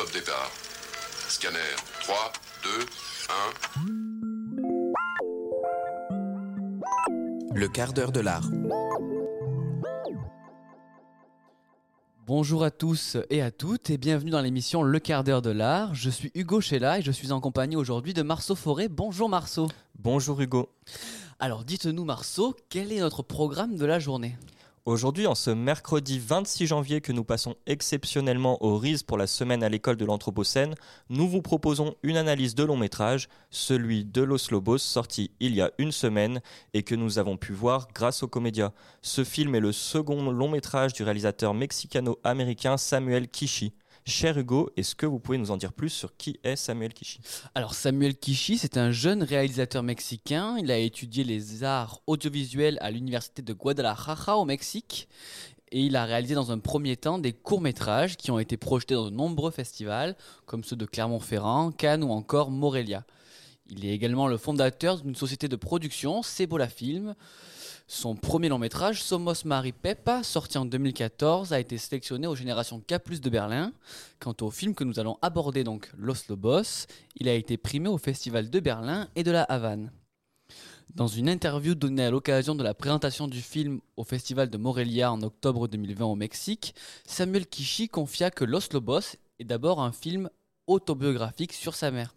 [0.00, 0.50] Top départ.
[1.28, 1.58] Scanner
[2.00, 2.32] 3,
[2.62, 2.70] 2,
[7.50, 7.54] 1.
[7.54, 8.48] Le quart d'heure de l'art.
[12.26, 15.94] Bonjour à tous et à toutes et bienvenue dans l'émission Le quart d'heure de l'art.
[15.94, 18.88] Je suis Hugo Chella et je suis en compagnie aujourd'hui de Marceau Forêt.
[18.88, 19.68] Bonjour Marceau.
[19.98, 20.70] Bonjour Hugo.
[21.38, 24.38] Alors dites-nous Marceau, quel est notre programme de la journée?
[24.86, 29.62] Aujourd'hui, en ce mercredi 26 janvier que nous passons exceptionnellement au RIS pour la semaine
[29.62, 30.74] à l'école de l'Anthropocène,
[31.10, 35.60] nous vous proposons une analyse de long métrage, celui de Los Lobos, sorti il y
[35.60, 36.40] a une semaine
[36.72, 38.72] et que nous avons pu voir grâce aux comédias.
[39.02, 43.74] Ce film est le second long métrage du réalisateur mexicano-américain Samuel Kishi.
[44.06, 47.20] Cher Hugo, est-ce que vous pouvez nous en dire plus sur qui est Samuel Kishi
[47.54, 50.56] Alors Samuel Kishi, c'est un jeune réalisateur mexicain.
[50.58, 55.08] Il a étudié les arts audiovisuels à l'université de Guadalajara au Mexique.
[55.70, 59.04] Et il a réalisé dans un premier temps des courts-métrages qui ont été projetés dans
[59.04, 63.04] de nombreux festivals, comme ceux de Clermont-Ferrand, Cannes ou encore Morelia.
[63.68, 67.14] Il est également le fondateur d'une société de production, Cebola Film,
[67.90, 72.78] son premier long métrage, Somos Mari Pepa, sorti en 2014, a été sélectionné aux générations
[72.78, 73.72] K+, de Berlin.
[74.20, 77.98] Quant au film que nous allons aborder, donc Los Lobos, il a été primé au
[77.98, 79.90] Festival de Berlin et de la Havane.
[80.94, 85.10] Dans une interview donnée à l'occasion de la présentation du film au Festival de Morelia
[85.10, 90.30] en octobre 2020 au Mexique, Samuel Kishi confia que Los Lobos est d'abord un film
[90.68, 92.14] autobiographique sur sa mère.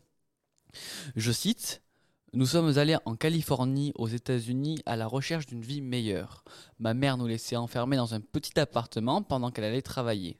[1.16, 1.81] Je cite
[2.33, 6.43] nous sommes allés en Californie, aux États-Unis, à la recherche d'une vie meilleure.
[6.79, 10.37] Ma mère nous laissait enfermer dans un petit appartement pendant qu'elle allait travailler.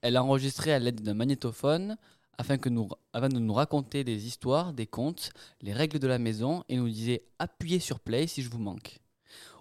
[0.00, 1.98] Elle enregistrait à l'aide d'un magnétophone
[2.38, 6.64] afin, que nous, de nous raconter des histoires, des contes, les règles de la maison
[6.70, 9.00] et nous disait appuyez sur play si je vous manque.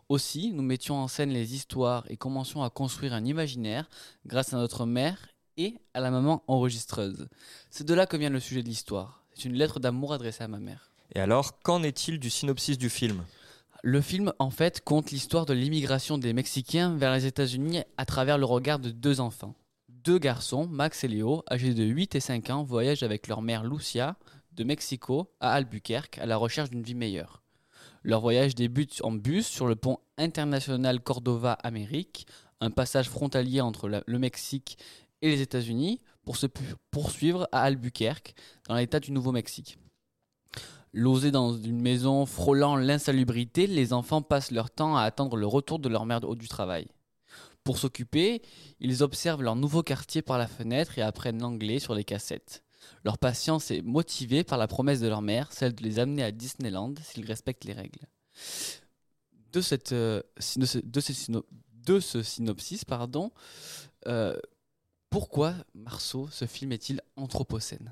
[0.08, 3.90] Aussi, nous mettions en scène les histoires et commencions à construire un imaginaire
[4.26, 7.28] grâce à notre mère et à la maman enregistreuse.
[7.70, 9.26] C'est de là que vient le sujet de l'histoire.
[9.34, 10.95] C'est une lettre d'amour adressée à ma mère.
[11.14, 13.24] Et alors, qu'en est-il du synopsis du film?
[13.84, 18.38] Le film, en fait, compte l'histoire de l'immigration des Mexicains vers les États-Unis à travers
[18.38, 19.54] le regard de deux enfants.
[19.90, 23.64] Deux garçons, Max et Léo, âgés de 8 et 5 ans, voyagent avec leur mère
[23.64, 24.18] Lucia
[24.54, 27.44] de Mexico à Albuquerque à la recherche d'une vie meilleure.
[28.04, 32.28] Leur voyage débute en bus sur le pont international Cordova-Amérique,
[32.62, 34.78] un passage frontalier entre le Mexique
[35.22, 36.48] et les États-Unis, pour se
[36.92, 38.36] poursuivre à Albuquerque,
[38.68, 39.78] dans l'état du Nouveau-Mexique.
[40.98, 45.78] Losés dans une maison frôlant l'insalubrité, les enfants passent leur temps à attendre le retour
[45.78, 46.88] de leur mère haut du travail.
[47.66, 48.42] Pour s'occuper,
[48.80, 52.64] ils observent leur nouveau quartier par la fenêtre et apprennent l'anglais sur les cassettes.
[53.04, 56.32] Leur patience est motivée par la promesse de leur mère, celle de les amener à
[56.32, 58.08] Disneyland s'ils respectent les règles.
[59.52, 63.32] De, euh, ce, synopsis, pardon,
[64.08, 64.38] euh,
[65.10, 67.92] pourquoi Marceau, ce film est-il anthropocène?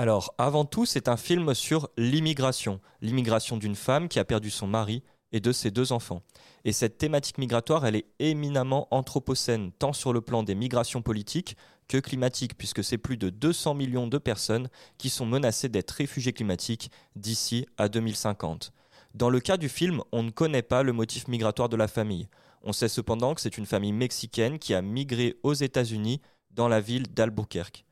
[0.00, 2.80] Alors, avant tout, c'est un film sur l'immigration.
[3.02, 6.22] L'immigration d'une femme qui a perdu son mari et de ses deux enfants.
[6.64, 11.54] Et cette thématique migratoire, elle est éminemment anthropocène, tant sur le plan des migrations politiques
[11.86, 16.32] que climatiques, puisque c'est plus de 200 millions de personnes qui sont menacées d'être réfugiés
[16.32, 18.72] climatiques d'ici à 2050.
[19.12, 22.26] Dans le cas du film, on ne connaît pas le motif migratoire de la famille.
[22.62, 26.22] On sait cependant que c'est une famille mexicaine qui a migré aux États-Unis
[26.52, 27.84] dans la ville d'Albuquerque.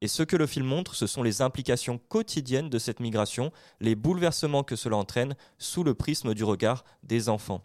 [0.00, 3.94] Et ce que le film montre, ce sont les implications quotidiennes de cette migration, les
[3.94, 7.64] bouleversements que cela entraîne sous le prisme du regard des enfants.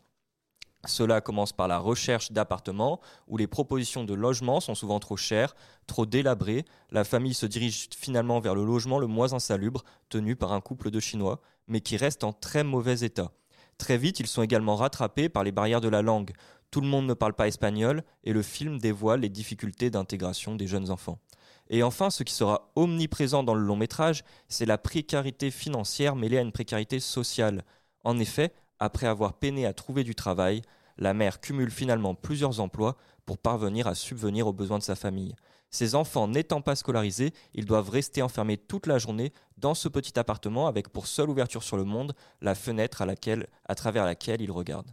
[0.86, 5.54] Cela commence par la recherche d'appartements où les propositions de logement sont souvent trop chères,
[5.88, 6.64] trop délabrées.
[6.90, 10.90] La famille se dirige finalement vers le logement le moins insalubre, tenu par un couple
[10.90, 13.34] de Chinois, mais qui reste en très mauvais état.
[13.78, 16.32] Très vite, ils sont également rattrapés par les barrières de la langue.
[16.72, 20.68] Tout le monde ne parle pas espagnol et le film dévoile les difficultés d'intégration des
[20.68, 21.20] jeunes enfants.
[21.70, 26.38] Et enfin, ce qui sera omniprésent dans le long métrage, c'est la précarité financière mêlée
[26.38, 27.64] à une précarité sociale.
[28.04, 30.62] En effet, après avoir peiné à trouver du travail,
[30.98, 35.36] la mère cumule finalement plusieurs emplois pour parvenir à subvenir aux besoins de sa famille.
[35.72, 40.18] Ses enfants n'étant pas scolarisés, ils doivent rester enfermés toute la journée dans ce petit
[40.18, 44.90] appartement avec pour seule ouverture sur le monde la fenêtre à, travers laquelle ils regardent.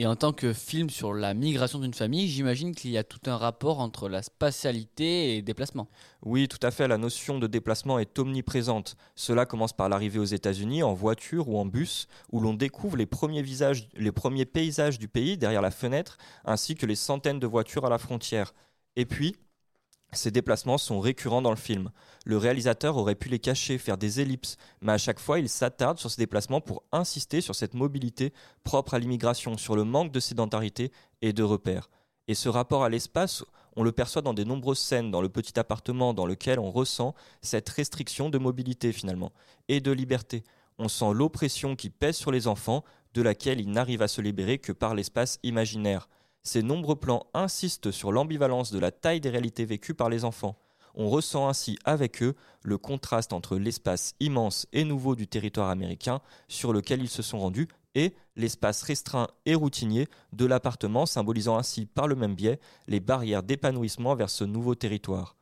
[0.00, 3.18] Et en tant que film sur la migration d'une famille, j'imagine qu'il y a tout
[3.28, 5.88] un rapport entre la spatialité et déplacement.
[6.22, 8.96] Oui, tout à fait, la notion de déplacement est omniprésente.
[9.16, 13.06] Cela commence par l'arrivée aux États-Unis en voiture ou en bus, où l'on découvre les
[13.06, 17.48] premiers, visages, les premiers paysages du pays derrière la fenêtre, ainsi que les centaines de
[17.48, 18.54] voitures à la frontière.
[18.94, 19.34] Et puis,
[20.12, 21.90] ces déplacements sont récurrents dans le film.
[22.24, 25.98] Le réalisateur aurait pu les cacher, faire des ellipses, mais à chaque fois il s'attarde
[25.98, 28.32] sur ces déplacements pour insister sur cette mobilité
[28.64, 31.90] propre à l'immigration, sur le manque de sédentarité et de repères.
[32.26, 33.44] Et ce rapport à l'espace,
[33.78, 37.14] On le perçoit dans des nombreuses scènes, dans le petit appartement dans lequel on ressent
[37.42, 39.30] cette restriction de mobilité finalement,
[39.68, 40.42] et de liberté.
[40.78, 42.82] On sent l'oppression qui pèse sur les enfants,
[43.14, 46.08] de laquelle ils n'arrivent à se libérer que par l'espace imaginaire.
[46.48, 50.56] Ces nombreux plans insistent sur l'ambivalence de la taille des réalités vécues par les enfants.
[50.94, 56.22] On ressent ainsi avec eux le contraste entre l'espace immense et nouveau du territoire américain
[56.48, 61.84] sur lequel ils se sont rendus et l'espace restreint et routinier de l'appartement, symbolisant ainsi
[61.84, 65.36] par le même biais les barrières d'épanouissement vers ce nouveau territoire.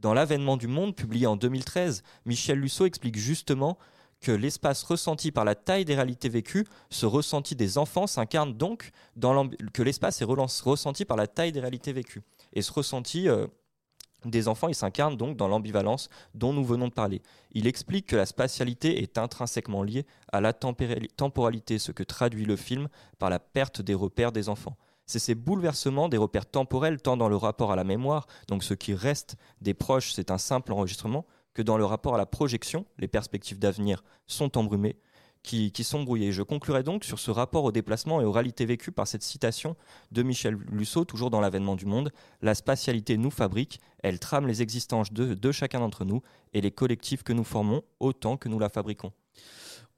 [0.00, 3.78] Dans L'avènement du monde, publié en 2013, Michel Lusso explique justement
[4.20, 8.90] que l'espace ressenti par la taille des réalités vécues, ce ressenti des enfants s'incarne donc
[9.16, 12.22] dans que l'espace est ressenti par la taille des réalités vécues.
[12.52, 13.46] Et ce ressenti euh,
[14.24, 17.22] des enfants, il s'incarne donc dans l'ambivalence dont nous venons de parler.
[17.52, 22.56] Il explique que la spatialité est intrinsèquement liée à la temporalité, ce que traduit le
[22.56, 22.88] film
[23.18, 24.76] par la perte des repères des enfants.
[25.06, 28.74] C'est ces bouleversements des repères temporels tant dans le rapport à la mémoire, donc ce
[28.74, 31.24] qui reste des proches, c'est un simple enregistrement,
[31.58, 34.94] que dans le rapport à la projection, les perspectives d'avenir sont embrumées,
[35.42, 36.30] qui, sont brouillées.
[36.30, 39.74] Je conclurai donc sur ce rapport au déplacement et aux réalités vécues par cette citation
[40.12, 42.12] de Michel Lusso, toujours dans l'avènement du monde.
[42.42, 46.22] La spatialité nous fabrique, elle trame les existences de chacun d'entre nous
[46.52, 49.10] et les collectifs que nous formons autant que nous la fabriquons.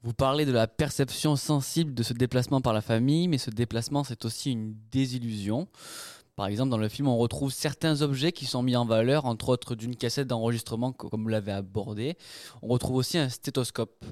[0.01, 4.03] Vous parlez de la perception sensible de ce déplacement par la famille, mais ce déplacement,
[4.03, 5.67] c'est aussi une désillusion.
[6.41, 9.49] Par exemple, dans le film, on retrouve certains objets qui sont mis en valeur, entre
[9.49, 12.17] autres d'une cassette d'enregistrement, comme vous l'avez abordé.
[12.63, 14.03] On retrouve aussi un stéthoscope.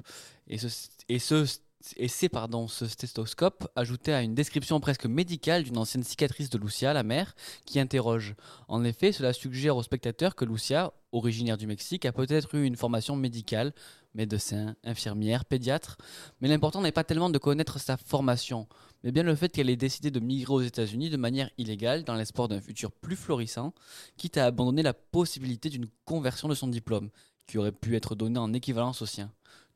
[0.46, 1.44] Et ce, ce
[1.80, 2.30] c'est
[2.68, 7.34] ce stéthoscope ajouté à une description presque médicale d'une ancienne cicatrice de Lucia, la mère,
[7.64, 8.36] qui interroge.
[8.68, 12.76] En effet, cela suggère au spectateur que Lucia, originaire du Mexique, a peut-être eu une
[12.76, 13.72] formation médicale,
[14.14, 15.98] médecin, infirmière, pédiatre,
[16.40, 18.68] mais l'important n'est pas tellement de connaître sa formation,
[19.02, 22.14] mais bien le fait qu'elle ait décidé de migrer aux États-Unis de manière illégale dans
[22.14, 23.74] l'espoir d'un futur plus florissant,
[24.16, 27.10] quitte à abandonner la possibilité d'une conversion de son diplôme,
[27.46, 29.30] qui aurait pu être donné en équivalence au sien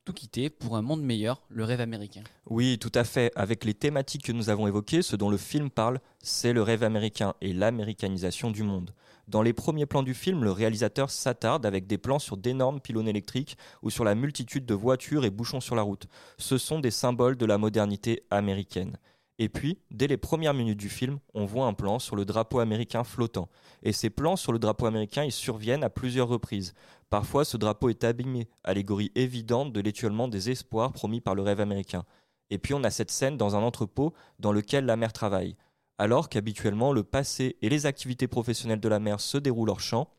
[0.05, 2.23] tout quitter pour un monde meilleur, le rêve américain.
[2.47, 3.33] Oui, tout à fait.
[3.37, 6.83] Avec les thématiques que nous avons évoquées, ce dont le film parle, c'est le rêve
[6.83, 8.93] américain et l'américanisation du monde.
[9.29, 13.09] Dans les premiers plans du film, le réalisateur s'attarde avec des plans sur d'énormes pylônes
[13.09, 16.07] électriques ou sur la multitude de voitures et bouchons sur la route.
[16.37, 18.99] Ce sont des symboles de la modernité américaine.
[19.39, 22.61] Et puis, dès les premières minutes du film, on voit un plan sur le drapeau
[22.61, 23.49] américain flottant.
[23.83, 26.75] Et ces plans sur le drapeau américain, ils surviennent à plusieurs reprises.
[27.11, 31.61] Parfois, ce drapeau est abîmé, allégorie évidente de l'étiolement des espoirs promis par le rêve
[31.61, 32.05] américain.
[32.51, 35.57] Et puis on a cette scène dans un entrepôt dans lequel la mère travaille.
[35.99, 40.11] Alors qu'habituellement le passé et les activités professionnelles de la mère se déroulent hors champ,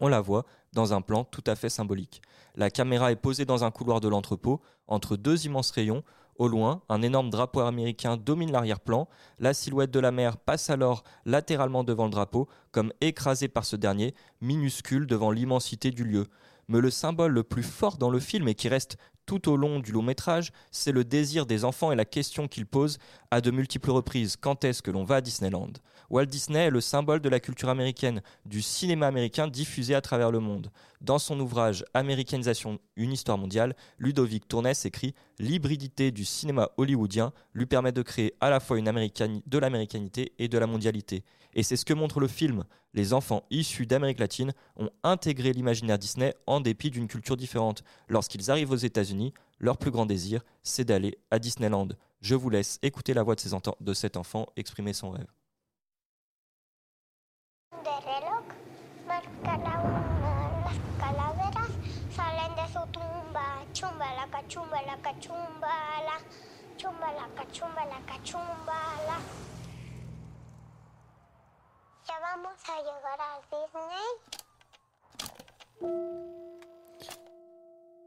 [0.00, 2.22] on la voit dans un plan tout à fait symbolique.
[2.54, 6.02] La caméra est posée dans un couloir de l'entrepôt, entre deux immenses rayons,
[6.36, 9.08] au loin, un énorme drapeau américain domine l'arrière-plan.
[9.38, 13.76] La silhouette de la mer passe alors latéralement devant le drapeau, comme écrasée par ce
[13.76, 16.26] dernier, minuscule devant l'immensité du lieu.
[16.68, 18.96] Mais le symbole le plus fort dans le film et qui reste
[19.26, 22.66] tout au long du long métrage, c'est le désir des enfants et la question qu'ils
[22.66, 22.98] posent
[23.30, 25.72] à de multiples reprises quand est-ce que l'on va à Disneyland?
[26.10, 30.30] Walt Disney est le symbole de la culture américaine, du cinéma américain diffusé à travers
[30.30, 30.70] le monde.
[31.00, 37.66] Dans son ouvrage Américanisation, une histoire mondiale, Ludovic Tourness écrit L'hybridité du cinéma hollywoodien lui
[37.66, 41.24] permet de créer à la fois une de l'américanité et de la mondialité.
[41.54, 42.64] Et c'est ce que montre le film.
[42.94, 47.82] Les enfants issus d'Amérique latine ont intégré l'imaginaire Disney en dépit d'une culture différente.
[48.08, 51.88] Lorsqu'ils arrivent aux États-Unis, leur plus grand désir, c'est d'aller à Disneyland.
[52.20, 53.34] Je vous laisse écouter la voix
[53.80, 55.26] de cet enfant exprimer son rêve.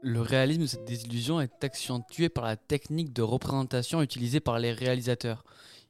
[0.02, 4.72] Le réalisme de cette désillusion est accentué par la technique de représentation utilisée par les
[4.72, 5.44] réalisateurs.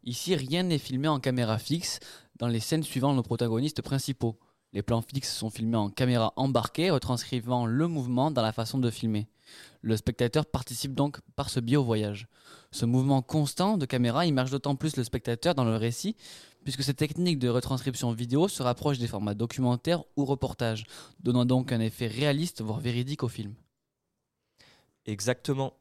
[0.04, 2.00] Ici, rien n'est filmé en caméra fixe
[2.38, 4.38] dans les scènes suivant nos protagonistes principaux.
[4.72, 8.90] Les plans fixes sont filmés en caméra embarquée, retranscrivant le mouvement dans la façon de
[8.90, 9.28] filmer.
[9.80, 12.28] Le spectateur participe donc par ce biais au voyage.
[12.72, 16.16] Ce mouvement constant de caméra immerge d'autant plus le spectateur dans le récit,
[16.66, 20.84] puisque cette technique de retranscription vidéo se rapproche des formats documentaires ou reportages,
[21.20, 23.54] donnant donc un effet réaliste, voire véridique au film.
[25.04, 25.74] Exactement.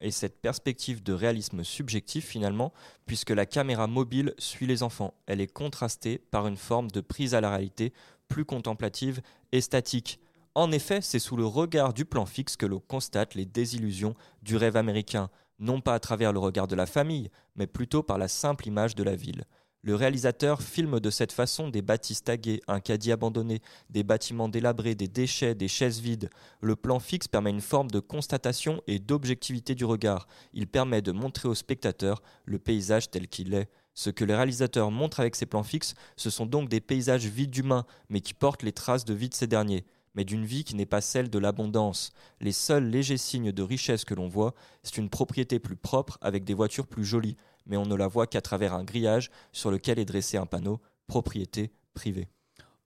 [0.00, 2.72] Et cette perspective de réalisme subjectif finalement,
[3.06, 7.36] puisque la caméra mobile suit les enfants, elle est contrastée par une forme de prise
[7.36, 7.92] à la réalité
[8.26, 9.20] plus contemplative
[9.52, 10.18] et statique.
[10.56, 14.56] En effet, c'est sous le regard du plan fixe que l'on constate les désillusions du
[14.56, 18.26] rêve américain, non pas à travers le regard de la famille, mais plutôt par la
[18.26, 19.44] simple image de la ville.
[19.82, 24.94] Le réalisateur filme de cette façon des bâtisses taguées, un caddie abandonné, des bâtiments délabrés,
[24.94, 26.28] des déchets, des chaises vides.
[26.60, 30.28] Le plan fixe permet une forme de constatation et d'objectivité du regard.
[30.52, 33.70] Il permet de montrer au spectateur le paysage tel qu'il est.
[33.94, 37.50] Ce que le réalisateur montre avec ses plans fixes, ce sont donc des paysages vides
[37.50, 40.74] d'humains, mais qui portent les traces de vie de ces derniers, mais d'une vie qui
[40.74, 42.12] n'est pas celle de l'abondance.
[42.40, 46.44] Les seuls légers signes de richesse que l'on voit, c'est une propriété plus propre avec
[46.44, 49.98] des voitures plus jolies, mais on ne la voit qu'à travers un grillage sur lequel
[49.98, 52.28] est dressé un panneau propriété privée.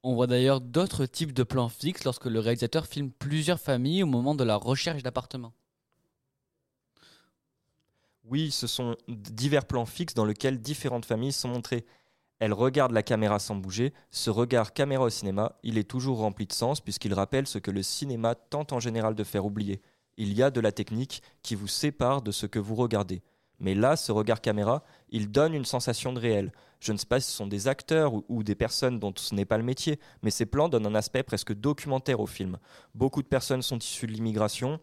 [0.03, 4.07] On voit d'ailleurs d'autres types de plans fixes lorsque le réalisateur filme plusieurs familles au
[4.07, 5.55] moment de la recherche d'appartements.
[8.25, 11.85] Oui, ce sont divers plans fixes dans lesquels différentes familles sont montrées.
[12.39, 13.93] Elles regardent la caméra sans bouger.
[14.11, 17.71] Ce regard caméra au cinéma, il est toujours rempli de sens puisqu'il rappelle ce que
[17.71, 19.81] le cinéma tente en général de faire oublier.
[20.17, 23.23] Il y a de la technique qui vous sépare de ce que vous regardez.
[23.61, 26.53] Mais là, ce regard caméra, il donne une sensation de réel.
[26.81, 29.45] Je ne sais pas si ce sont des acteurs ou, des personnes dont ce n'est
[29.45, 32.59] pas le métier, mais ces plans donnent un aspect presque documentaire au film.
[32.95, 34.81] Beaucoup de personnes sont issues de l'immigration,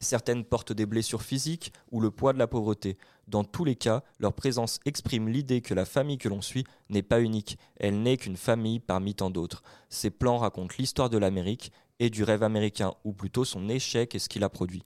[0.00, 2.98] Certaines portent des blessures physiques ou le poids de la pauvreté.
[3.28, 7.02] Dans tous les cas, leur présence exprime l'idée que la famille que l'on suit n'est
[7.02, 9.62] pas unique, elle n'est qu'une famille parmi tant d'autres.
[9.88, 14.18] Ces plans racontent l'histoire de l'Amérique et du rêve américain, ou plutôt son échec et
[14.18, 14.84] ce qu'il a produit.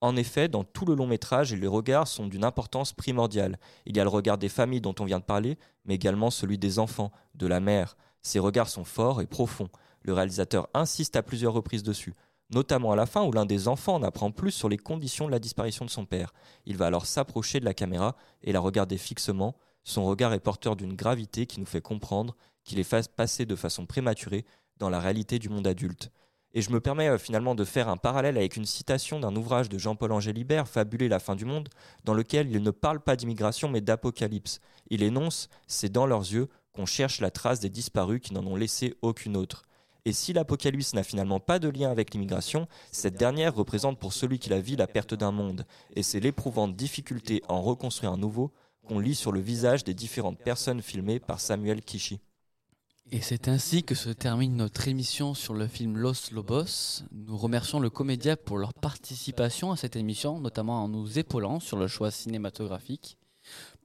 [0.00, 3.58] En effet, dans tout le long métrage, les regards sont d'une importance primordiale.
[3.86, 6.58] Il y a le regard des familles dont on vient de parler, mais également celui
[6.58, 7.96] des enfants, de la mère.
[8.20, 9.70] Ces regards sont forts et profonds.
[10.02, 12.14] Le réalisateur insiste à plusieurs reprises dessus,
[12.50, 15.32] notamment à la fin où l'un des enfants en apprend plus sur les conditions de
[15.32, 16.34] la disparition de son père.
[16.66, 19.56] Il va alors s'approcher de la caméra et la regarder fixement.
[19.82, 23.86] Son regard est porteur d'une gravité qui nous fait comprendre qu'il est passer de façon
[23.86, 24.44] prématurée
[24.78, 26.10] dans la réalité du monde adulte.
[26.56, 29.68] Et je me permets euh, finalement de faire un parallèle avec une citation d'un ouvrage
[29.68, 31.68] de Jean-Paul Angélibert, Fabuler la fin du monde,
[32.04, 34.60] dans lequel il ne parle pas d'immigration mais d'apocalypse.
[34.88, 38.56] Il énonce C'est dans leurs yeux qu'on cherche la trace des disparus qui n'en ont
[38.56, 39.64] laissé aucune autre.
[40.06, 44.38] Et si l'apocalypse n'a finalement pas de lien avec l'immigration, cette dernière représente pour celui
[44.38, 45.66] qui la vit la perte d'un monde.
[45.94, 48.50] Et c'est l'éprouvante difficulté à en reconstruire un nouveau
[48.88, 52.18] qu'on lit sur le visage des différentes personnes filmées par Samuel Kishi.
[53.12, 57.04] Et c'est ainsi que se termine notre émission sur le film Los Lobos.
[57.12, 61.76] Nous remercions le comédia pour leur participation à cette émission, notamment en nous épaulant sur
[61.76, 63.16] le choix cinématographique.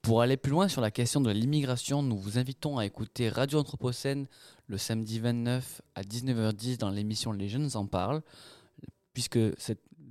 [0.02, 3.60] Pour aller plus loin sur la question de l'immigration, nous vous invitons à écouter Radio
[3.60, 4.26] Anthropocène
[4.66, 8.24] le samedi 29 à 19h10 dans l'émission Les Jeunes en parlent,
[9.14, 9.38] puisque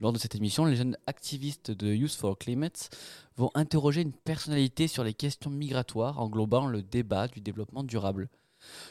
[0.01, 2.97] lors de cette émission, les jeunes activistes de Youth for Climate
[3.37, 8.29] vont interroger une personnalité sur les questions migratoires englobant le débat du développement durable.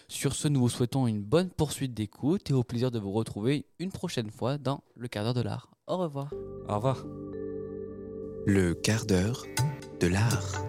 [0.07, 3.65] Sur ce, nous vous souhaitons une bonne poursuite d'écoute et au plaisir de vous retrouver
[3.79, 5.69] une prochaine fois dans le quart d'heure de l'art.
[5.87, 6.33] Au revoir.
[6.67, 7.05] Au revoir.
[8.45, 9.45] Le quart d'heure
[9.99, 10.63] de l'art.